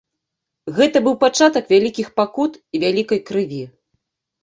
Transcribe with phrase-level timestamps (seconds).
[0.79, 3.65] Гэта быў пачатак вялікіх пакут і вялікай крыві.